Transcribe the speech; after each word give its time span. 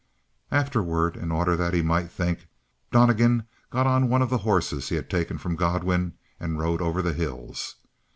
Afterward, 0.49 1.15
in 1.15 1.31
order 1.31 1.55
that 1.55 1.75
he 1.75 1.83
might 1.83 2.09
think, 2.09 2.47
Donnegan 2.91 3.43
got 3.69 3.85
on 3.85 4.09
one 4.09 4.23
of 4.23 4.31
the 4.31 4.39
horses 4.39 4.89
he 4.89 4.95
had 4.95 5.11
taken 5.11 5.37
from 5.37 5.55
Godwin 5.55 6.13
and 6.39 6.57
rode 6.57 6.81
over 6.81 7.03
the 7.03 7.13
hills. 7.13 7.75